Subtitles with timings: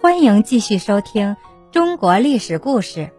[0.00, 1.36] 欢迎继续收听
[1.72, 3.10] 中国历史故事。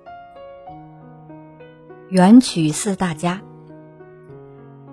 [2.07, 3.41] 元曲四大家，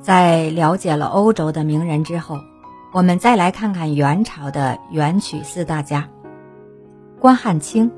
[0.00, 2.38] 在了解了欧洲的名人之后，
[2.92, 6.08] 我们再来看看元朝的元曲四大家：
[7.20, 7.92] 关汉卿、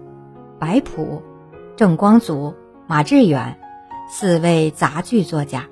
[0.59, 1.23] 白朴、
[1.77, 2.55] 郑光祖、
[2.89, 3.57] 马致远
[4.11, 5.69] 四位杂剧作家。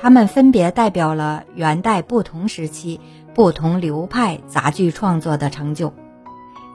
[0.00, 2.98] 他们分别代表了元代不同时期、
[3.34, 5.92] 不同流派杂剧创作的成就。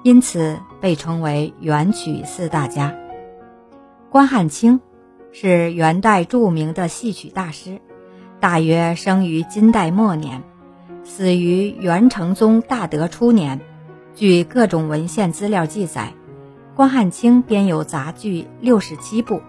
[0.05, 2.93] 因此被称为元曲四大家。
[4.11, 4.79] 关汉卿
[5.31, 7.81] 是元代著名的戏曲大师，
[8.39, 10.43] 大约生于金代末年，
[11.03, 13.61] 死于元成宗大德初年。
[14.13, 16.13] 据各种文献资料记载，
[16.75, 19.41] 关汉卿编有杂剧六十七部，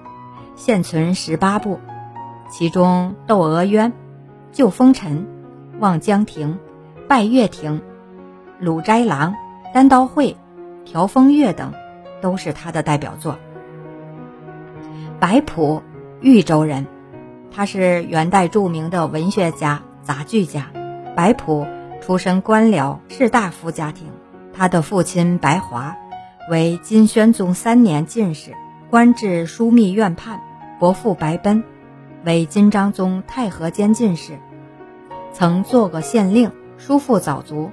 [0.54, 1.79] 现存十八部，
[2.48, 3.91] 其中《窦娥冤》
[4.52, 5.18] 《救风尘》
[5.80, 6.52] 《望江亭》
[7.07, 7.73] 《拜月亭》
[8.59, 9.32] 《鲁斋郎》
[9.74, 10.30] 《单刀会》。
[10.86, 11.74] 《调风月》等
[12.22, 13.38] 都是他的代表作。
[15.18, 15.82] 白朴，
[16.20, 16.87] 豫州人，
[17.51, 20.70] 他是元代著名的文学家、杂剧家。
[21.15, 21.66] 白朴
[22.01, 24.09] 出身官僚士大夫家庭，
[24.52, 25.96] 他的父亲白华
[26.51, 28.52] 为金宣宗三年进士，
[28.88, 30.38] 官至枢密院判；
[30.78, 31.65] 伯父白奔
[32.24, 34.38] 为金章宗太和监进士，
[35.32, 37.71] 曾做过县令，叔父早卒，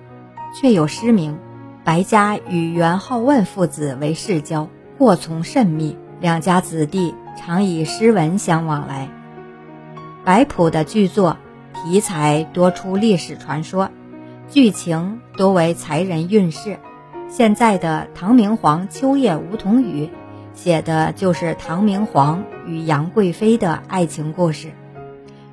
[0.59, 1.37] 却有失明。
[1.83, 9.09] 白家与元好问父子为世交，过从甚密，两家子弟常以诗文相往来。
[10.23, 11.35] 白朴的剧作
[11.73, 13.89] 题材多出历史传说，
[14.47, 16.79] 剧情多为才人轶事。
[17.27, 20.09] 现在的唐明皇秋夜梧桐雨，
[20.53, 24.71] 写的就是唐明皇与杨贵妃的爱情故事，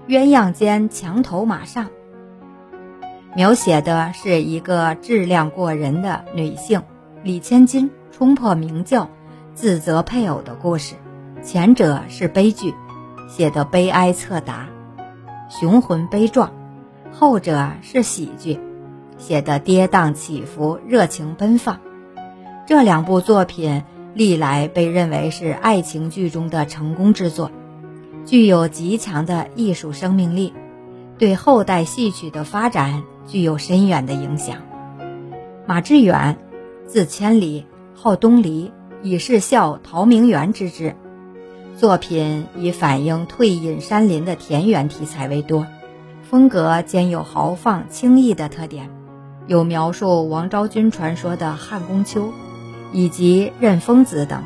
[0.07, 1.89] 鸳鸯间墙头马上。
[3.37, 6.83] 描写的是一个质量过人的女性
[7.23, 9.09] 李千金冲破明教，
[9.55, 10.95] 自责配偶的故事。
[11.43, 12.75] 前者是悲剧，
[13.29, 14.69] 写的悲哀侧达，
[15.49, 16.51] 雄浑悲壮；
[17.13, 18.59] 后者是喜剧，
[19.17, 21.79] 写的跌宕起伏，热情奔放。
[22.67, 27.53] 这两部作品历来被认为是爱情剧中的成功之作，
[28.27, 30.53] 具有极强的艺术生命力，
[31.17, 33.05] 对后代戏曲的发展。
[33.27, 34.57] 具有深远的影响。
[35.67, 36.37] 马致远，
[36.87, 38.73] 字千里，号东篱，
[39.03, 40.97] 以是孝陶明园之志。
[41.77, 45.67] 作品以反映退隐山林的田园题材为多，
[46.23, 48.91] 风格兼有豪放轻逸的特点，
[49.47, 52.33] 有描述王昭君传说的汉宫秋，
[52.93, 54.43] 以及任疯子等。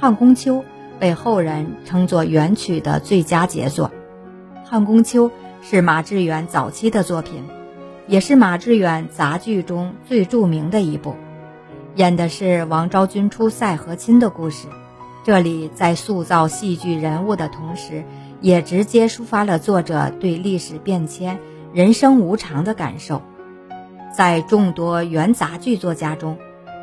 [0.00, 0.64] 汉宫秋
[0.98, 3.92] 被后人称作元曲的最佳杰作。
[4.64, 7.44] 汉宫秋是马致远早期的作品。
[8.12, 11.16] 也是马致远杂剧中最著名的一部，
[11.94, 14.68] 演的是王昭君出塞和亲的故事。
[15.24, 18.04] 这里在塑造戏剧人物的同时，
[18.42, 21.38] 也直接抒发了作者对历史变迁、
[21.72, 23.22] 人生无常的感受。
[24.14, 26.36] 在众多元杂剧作家中，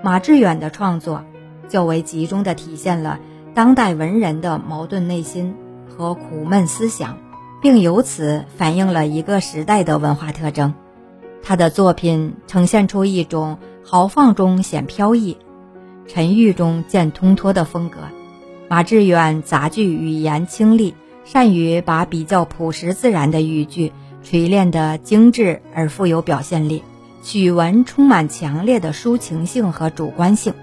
[0.04, 1.24] 马致远的创作
[1.68, 3.20] 较为集中地体现了
[3.54, 5.56] 当代文人的矛盾内心
[5.96, 7.20] 和苦闷思想，
[7.62, 10.74] 并由此反映了一个时代的文化特征。
[11.42, 15.38] 他的作品呈现出一种豪放中显飘逸、
[16.08, 17.98] 沉郁中见通脱的风格。
[18.68, 20.94] 马致远杂剧语言清丽，
[21.26, 23.92] 善于把比较朴实自然的语句
[24.24, 26.84] 锤炼得精致而富有表现力，
[27.24, 30.54] 曲文充满强烈的抒情性和主观性。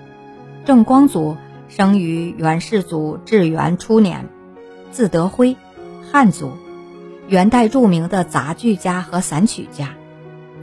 [0.65, 1.37] 郑光祖
[1.69, 4.29] 生于元世祖至元初年，
[4.93, 5.57] 字德辉，
[6.13, 6.53] 汉族，
[7.27, 9.95] 元代著名的杂剧家和散曲家。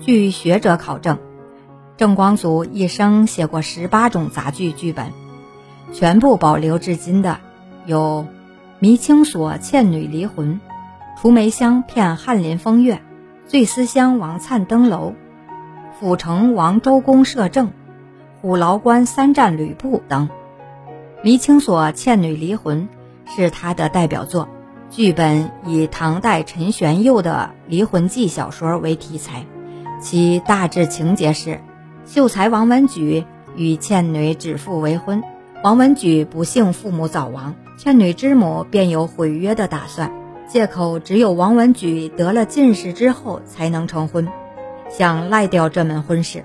[0.06, 1.18] 据学者考证，
[1.96, 5.14] 郑光祖一生写过十八种杂剧剧本，
[5.94, 7.40] 全部保留至今的
[7.86, 8.26] 有
[8.80, 10.56] 《迷青锁倩女离魂》
[11.22, 12.96] 《除梅香骗翰林风月》
[13.48, 15.10] 《醉思乡王粲登楼》
[15.98, 17.68] 《府城王周公摄政》
[18.42, 20.28] 《虎牢关三战吕布》等。
[21.24, 22.90] 《迷青锁倩女离魂》
[23.34, 24.50] 是他的代表作，
[24.90, 29.46] 剧本以唐代陈玄佑的离魂记小说为题材。
[30.04, 31.62] 其大致情节是：
[32.06, 33.24] 秀才王文举
[33.56, 35.24] 与倩女指腹为婚，
[35.64, 40.12] 王文举不幸父母早亡，倩女之母便有毁约的打算，
[40.46, 44.28] 借口只有王文举得了进士之后才能成婚，
[44.90, 46.44] 想赖掉这门婚事。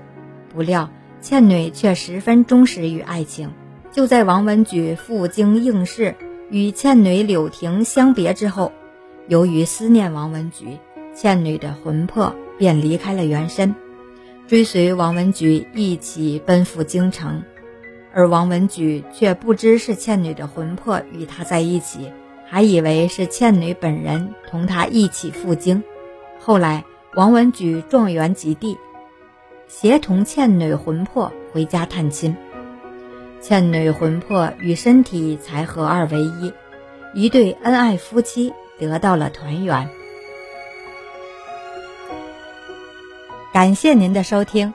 [0.53, 0.89] 不料
[1.19, 3.51] 倩女却十分忠实于爱情，
[3.91, 6.15] 就在王文举赴京应试
[6.49, 8.71] 与倩女柳亭相别之后，
[9.27, 10.77] 由于思念王文举，
[11.19, 12.33] 倩女的魂魄。
[12.59, 13.73] 便离开了原身，
[14.45, 17.41] 追随王文举一起奔赴京城。
[18.13, 22.11] 而王文举却不知是倩女的魂魄与他在一起，
[22.45, 25.81] 还以为是倩女本人同他一起赴京。
[26.37, 26.83] 后来，
[27.15, 28.77] 王文举状元及第，
[29.69, 32.35] 协同倩女魂魄回家探亲，
[33.39, 36.53] 倩女魂魄与身体才合二为一，
[37.13, 39.89] 一对恩爱夫妻得到了团圆。
[43.51, 44.71] 感谢您的收听，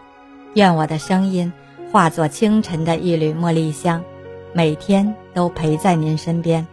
[0.55, 1.53] 愿我的声音
[1.93, 4.03] 化作清晨的一缕茉莉香，
[4.53, 6.67] 每天都陪在您身边。